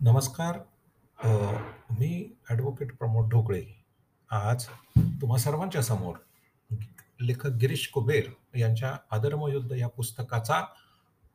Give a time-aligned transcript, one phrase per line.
[0.00, 0.58] नमस्कार.
[1.24, 1.52] अ,
[1.90, 3.84] मी ॲडव्होकेट प्रमोद ढोकळे.
[4.30, 4.66] आज
[4.98, 6.16] तुम्हा सर्वांच्या समोर
[7.20, 10.62] लेखक गिरीश कुबेर यांच्या अधर्मयुद्ध या पुस्तकाचा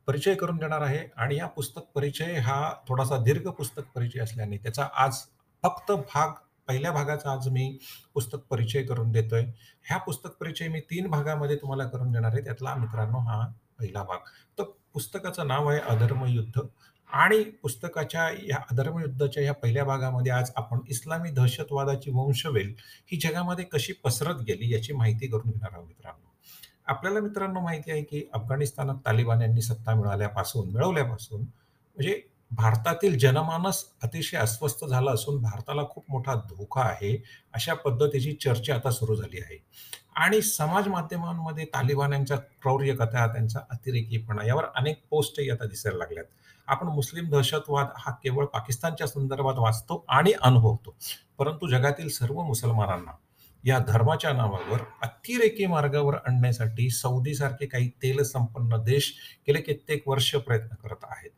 [0.08, 4.88] परिचय करून देणार आहे आणि या पुस्तक परिचय हा थोडासा दीर्घ पुस्तक परिचय असल्याने त्याचा
[4.98, 5.18] आज
[5.64, 6.30] फक्त भाग
[6.68, 7.78] पहिल्या भागाचा आज मी
[8.14, 9.46] पुस्तक परिचय करून देतोय.
[9.84, 12.44] ह्या पुस्तक परिचय मी तीन भागामध्ये तुम्हाला करून देणार आहे.
[12.44, 13.48] त्यातला मित्रांनो हा
[13.80, 14.18] पहिला भाग.
[14.58, 16.62] तर पुस्तकाचं नाव आहे अधर्मयुद्ध
[17.12, 22.74] आणि पुस्तकाच्या या अधर्मयुद्धाच्या या पहिल्या भागामध्ये आज आपण इस्लामी दहशतवादाची वंशवेल
[23.12, 26.34] ही जगामध्ये कशी पसरत गेली याची माहिती करून घेणार आहोत मित्रांनो.
[26.86, 34.38] आपल्याला मित्रांनो माहिती आहे की अफगाणिस्तानात तालिबान यांनी सत्ता मिळाल्यापासून मिळवल्यापासून म्हणजे भारतातील जनमानस अतिशय
[34.38, 37.24] अस्वस्थ झालं असून भारताला खूप मोठा धोका आहे,
[37.54, 39.64] अशा पद्धतीची चर्चा आता सुरू झाली आहे.
[40.16, 46.26] आणि समाज माध्यमांमध्ये तालिबान यांचा क्रौर्य क्रौर्यकथा, त्यांचा अतिरेकीपणा यावर अनेक पोस्टही आता दिसायला लागल्यात.
[46.68, 50.96] आपण मुस्लिम दहशतवाद हा केवळ पाकिस्तानच्या संदर्भात वाचतो आणि अनुभवतो.
[51.38, 53.12] परंतु जगातील सर्व मुसलमानांना
[53.66, 59.14] या धर्माच्या नावावर अतिरेकी मार्गावर आणण्यासाठी सौदीसारखे काही तेल संपन्न देश
[59.48, 61.30] गेले कित्येक वर्ष प्रयत्न करत आहेत.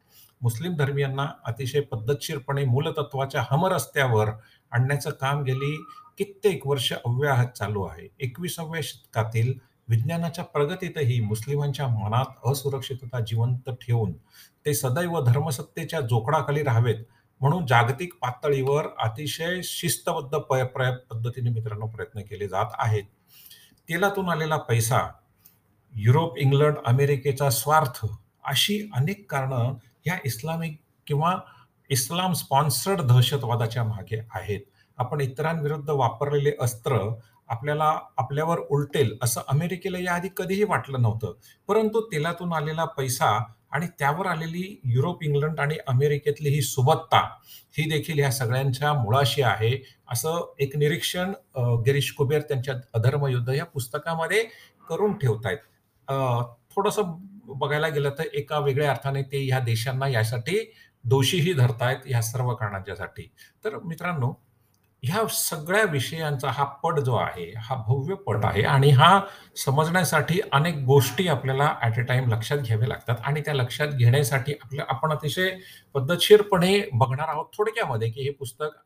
[0.42, 4.30] मुस्लिम धर्मियांना अतिशय पद्धतशीरपणे मूलतत्त्वाच्या हमरस्त्यावर
[4.72, 5.84] आणण्याचं काम गेली
[6.18, 8.08] कित्येक वर्ष अव्याहत चालू आहे.
[8.20, 9.54] 21व्या शतकातील
[9.94, 14.14] विज्ञानाच्या प्रगतीतही मुस्लिमांच्या मनात असुरक्षितता जिवंत ठेवून
[14.66, 17.04] ते सदैव धर्मसत्तेच्या जोखडाखाली राहावेत
[17.42, 23.04] म्हणून जागतिक पातळीवर अतिशय शिस्तबद्ध पद्धतीने मित्रांनो प्रयत्न केले जात आहेत.
[23.90, 25.00] तेलातून आलेला पैसा,
[25.94, 28.06] युरोप, इंग्लंड, अमेरिकेचा स्वार्थ
[28.46, 29.74] अशी अनेक कारणं
[30.06, 31.36] ह्या इस्लामिक किंवा
[31.90, 34.62] इस्लाम स्पॉन्सर्ड दहशतवादाच्या मागे आहेत.
[34.98, 36.98] आपण इतरांविरुद्ध वापरलेले अस्त्र
[37.48, 41.34] आपल्याला आपल्यावर उलटेल असं अमेरिकेला याआधी कधीही वाटलं नव्हतं.
[41.68, 47.20] परंतु तेलातून आलेला पैसा आणि त्यावर आलेली युरोप, इंग्लंड आणि अमेरिकेतली ही सुबत्ता,
[47.72, 54.46] ही देखील ह्या सगळ्यांच्या मुळाशी आहे, असं एक निरीक्षण गिरीश कुबेर त्यांच्या अधर्मयुद्ध या पुस्तकामध्ये
[54.90, 55.58] करून ठेवतायत.
[56.08, 56.42] अ,
[56.76, 57.04] थोडंसं
[57.46, 60.72] बघायला गेलं तर एका वेगळ्या अर्थाने ते ह्या देशांना यासाठी
[61.04, 63.32] दोषीही धरतायत, ह्या सर्व कारणांच्यासाठी.
[63.66, 64.43] तर मित्रांनो,
[65.04, 69.20] ह्या सगळ्या विषयांचा हा पट जो आहे, हा भव्य पट आहे आणि हा
[69.56, 74.86] समजण्यासाठी अनेक गोष्टी आपल्याला ॲट अ टाईम लक्षात घ्याव्या लागतात आणि त्या लक्षात घेण्यासाठी आपल्या
[74.90, 75.50] आपण अतिशय
[75.96, 78.78] पद्धतशीरपणे बघणार आहोत थोडक्यामध्ये, की हे पुस्तक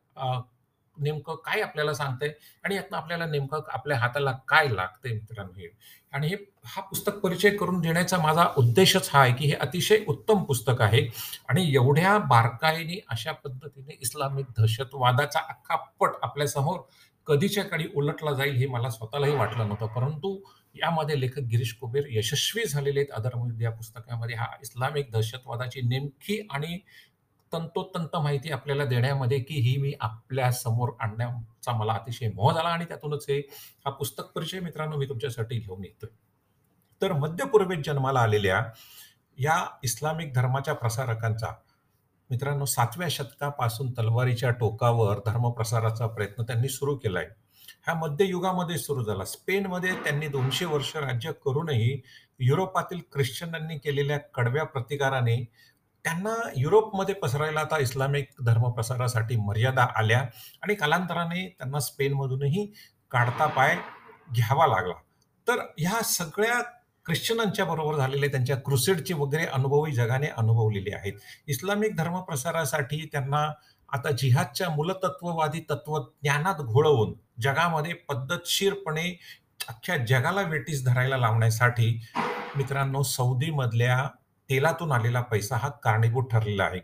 [0.99, 5.67] नेमकं काय आपल्याला सांगतंय आणि यातनं आपल्याला नेमकं आपल्या हाताला काय लागतंय मित्रांनो हे.
[6.11, 6.35] आणि हे
[6.65, 11.07] हा पुस्तक परिचय करून देण्याचा माझा उद्देशच हा आहे, की हे अतिशय उत्तम पुस्तक आहे
[11.49, 16.79] आणि एवढ्या बारकाईने अशा पद्धतीने इस्लामिक दहशतवादाचा अख्खा पट आपल्यासमोर
[17.27, 19.85] कधीच्या काळी उलटला जाईल हे मला स्वतःलाही वाटलं नव्हतं.
[19.85, 20.39] परंतु
[20.75, 24.35] यामध्ये लेखक गिरीश कुबेर यशस्वी झालेले आहेत अधर्मयुद्ध या पुस्तकामध्ये.
[24.35, 26.79] हा इस्लामिक दहशतवादाची नेमकी आणि
[27.53, 33.25] तंतोतंत माहिती आपल्याला देण्यामध्ये, की ही मी आपल्यासमोर आणण्याचा मला अतिशय मोह झाला आणि त्यातूनच
[33.29, 33.39] हे
[33.85, 36.09] हा पुस्तक परिचय मित्रांनो मी तुमच्यासाठी घेऊन येतोय.
[37.01, 38.65] तर मध्य पूर्वेत जन्माला आलेल्या
[39.39, 41.47] या इस्लामिक धर्माच्या प्रसारकांचा
[42.29, 47.27] मित्रांनो सातव्या शतकापासून तलवारीच्या टोकावर धर्मप्रसाराचा प्रयत्न त्यांनी सुरू केलाय.
[47.87, 49.25] हा मध्ययुगामध्ये सुरू झाला.
[49.25, 52.01] स्पेनमध्ये त्यांनी दोनशे वर्ष राज्य करूनही
[52.39, 55.45] युरोपातील ख्रिश्चनांनी केलेल्या कडव्या प्रतिकाराने
[56.07, 60.19] त्यांना युरोपमध्ये पसरायला आता इस्लामिक धर्मप्रसारासाठी मर्यादा आल्या
[60.61, 62.65] आणि कालांतराने त्यांना स्पेनमधूनही
[63.11, 63.75] काढता पाय
[64.35, 64.93] घ्यावा लागला.
[65.47, 66.61] तर ह्या सगळ्या
[67.05, 71.13] ख्रिश्चनांच्या बरोबर झालेले त्यांच्या क्रुसेडचे वगैरे अनुभवही जगाने अनुभवलेले आहेत.
[71.47, 73.43] इस्लामिक धर्मप्रसारासाठी त्यांना
[73.93, 79.09] आता जिहादच्या मूलतत्ववादी तत्वज्ञानात घोळवून जगामध्ये पद्धतशीरपणे
[79.67, 82.01] अख्ख्या जगाला वेटीस धरायला लावण्यासाठी
[82.55, 84.07] मित्रांनो सौदीमधल्या
[84.49, 86.79] तेलातून आलेला पैसा हा कारणीभूत ठरलेला आहे.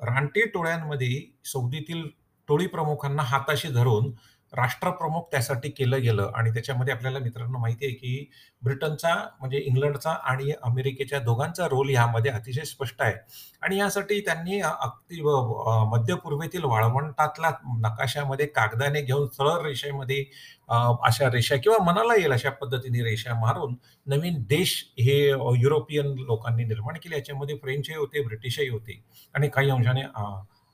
[0.00, 2.08] रानटी टोळ्यांमध्ये सौदीतील
[2.48, 4.10] टोळी प्रमुखांना हाताशी धरून
[4.56, 8.30] राष्ट्रप्रमुख त्यासाठी केलं गेलं आणि त्याच्यामध्ये आपल्याला मित्रांनो माहिती आहे, की
[8.62, 13.14] ब्रिटनचा म्हणजे इंग्लंडचा आणि अमेरिकेच्या दोघांचा रोल ह्यामध्ये अतिशय स्पष्ट आहे.
[13.62, 17.50] आणि यासाठी त्यांनी अगदी मध्यपूर्वेतील मध्य पूर्वेतील वाळवंटातला
[17.80, 20.24] नकाशामध्ये कागदाने घेऊन सरळ रेषेमध्ये
[20.68, 23.74] अशा रेषा किंवा मनाला येईल अशा पद्धतीने रेषा मारून
[24.06, 25.18] नवीन देश हे
[25.60, 27.16] युरोपियन लोकांनी निर्माण केले.
[27.16, 29.02] याच्यामध्ये फ्रेंचही होते, ब्रिटिशही होते
[29.34, 30.02] आणि काही अंशाने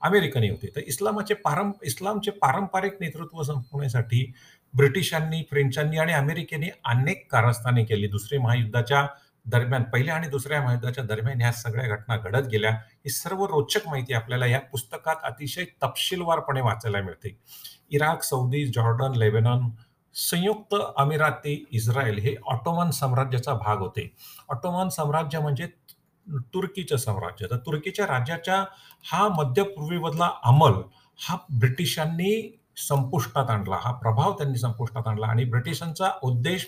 [0.03, 0.67] अमेरिकन होते.
[0.75, 4.33] तर इस्लामाचे पारं इस्लामचे पारंपरिक नेतृत्व संपवण्यासाठी
[4.75, 8.07] ब्रिटिशांनी, फ्रेंचांनी आणि अमेरिकेने अनेक कारस्थाने केली.
[8.07, 9.07] दुसरे महायुद्धाच्या
[9.45, 12.71] दरम्यान, पहिल्या आणि दुसऱ्या महायुद्धाच्या दरम्यान ह्या सगळ्या घटना घडत गेल्या.
[12.71, 17.37] ही सर्व रोचक माहिती आपल्याला या पुस्तकात अतिशय तपशीलवारपणे वाचायला मिळते.
[17.89, 19.69] इराक, सौदी, जॉर्डन, लेबेनॉन
[20.13, 24.15] संयुक्त अमिराती, इस्रायल हे ऑटोमन साम्राज्याचा भाग होते.
[24.49, 25.67] ऑटोमन साम्राज्य म्हणजे
[26.53, 27.47] तुर्कीचं साम्राज्य.
[27.51, 28.63] तर तुर्कीच्या राज्याच्या
[29.11, 30.81] हा मध्य पूर्वेमधला अंमल
[31.19, 33.77] हा ब्रिटिशांनी संपुष्टात आणला.
[33.81, 36.67] हा प्रभाव त्यांनी संपुष्टात आणला आणि ब्रिटिशांचा उद्देश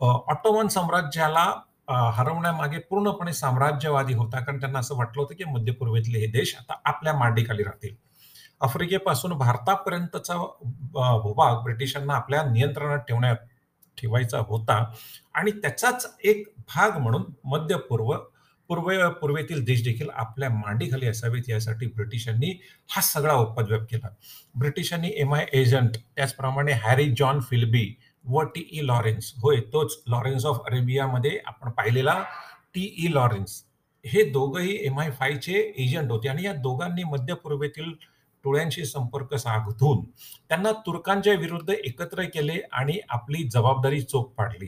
[0.00, 1.44] ऑटोमन साम्राज्याला
[2.14, 4.40] हरवण्यामागे पूर्णपणे साम्राज्यवादी होता.
[4.40, 7.94] कारण त्यांना असं वाटलं होतं, की मध्य पूर्वेतले हे देश आता आपल्या मांडीखाली राहतील.
[8.62, 10.36] आफ्रिकेपासून भारतापर्यंतचा
[11.22, 13.36] भूभाग ब्रिटिशांना आपल्या नियंत्रणात ठेवण्यात
[13.98, 14.82] ठेवायचा होता
[15.34, 18.12] आणि त्याचाच एक भाग म्हणून मध्य पूर्व
[18.70, 24.08] पूर्वे पूर्वेतील देश देखील आपल्या मांडीखाली असावेत यासाठी ब्रिटिशांनी हा सगळा उपद्व्याप केला.
[24.54, 27.94] ब्रिटिशांनी एम-आय एजंट, त्याचप्रमाणे हॅरी जॉन फिल्बी
[28.24, 32.24] व टी-ई लॉरेन्स होय, तोच लॉरेन्स ऑफ अरेबियामध्ये आपण पाहिलेला
[32.74, 33.64] टी-ई लॉरेन्स.
[34.06, 37.92] हे दोघंही एम-आय-5 चे एजंट होते आणि या दोघांनी मध्य पूर्वेतील
[38.44, 40.04] टोळ्यांशी संपर्क साधून
[40.48, 44.66] त्यांना तुर्कांच्या विरुद्ध एकत्र केले आणि आपली जबाबदारी चोख पाडली.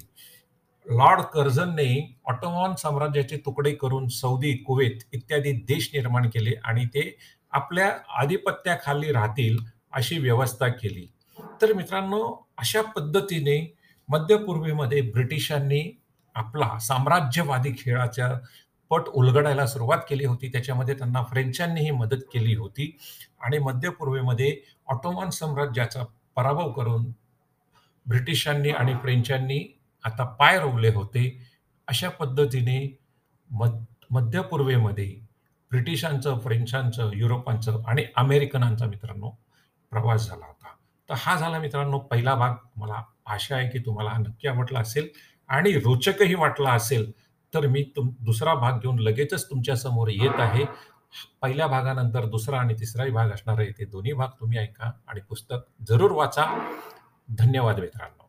[0.90, 7.16] लॉर्ड कर्झनने ऑटोमॉन साम्राज्याचे तुकडे करून सौदी, कुवेत इत्यादी देश निर्माण केले आणि ते
[7.52, 9.58] आपल्या आधिपत्याखाली राहतील
[9.92, 11.06] अशी व्यवस्था केली.
[11.62, 13.76] तर मित्रांनो, अशा पद्धतीने
[14.08, 16.00] मध्य पूर्वेमध्ये ब्रिटिशांनी
[16.34, 18.38] आपला साम्राज्यवादी खेळाचा
[18.90, 20.48] पट उलगडायला सुरुवात केली होती.
[20.48, 22.96] त्याच्यामध्ये त्यांना फ्रेंचांनीही मदत केली होती
[23.40, 24.56] आणि मध्य पूर्वेमध्ये
[25.32, 26.04] साम्राज्याचा
[26.36, 27.06] पराभव करून
[28.06, 31.42] ब्रिटिशांनी आणि फ्रेंचांनी आता पाय रोवले होते.
[31.88, 32.98] अशा पद्धतीने
[33.50, 35.18] मध मध्य पूर्वेमध्ये
[35.70, 39.30] ब्रिटिशांचं, फ्रेंचांचं, युरोपांचं आणि अमेरिकनांचा मित्रांनो
[39.90, 40.68] प्रवास झाला होता.
[41.08, 42.54] तर हा झाला मित्रांनो पहिला भाग.
[42.76, 45.08] मला आशा आहे की तुम्हाला नक्की आवडला असेल
[45.48, 47.12] आणि रोचकही वाटला असेल.
[47.54, 50.64] तर मी तुम दुसरा भाग घेऊन लगेचच तुमच्यासमोर येत आहे.
[51.42, 53.70] पहिल्या भागानंतर दुसरा आणि तिसराही भाग असणार आहे.
[53.70, 55.56] ते दोन्ही भाग तुम्ही ऐका आणि पुस्तक
[55.88, 56.44] जरूर वाचा.
[57.28, 58.21] धन्यवाद मित्रांनो.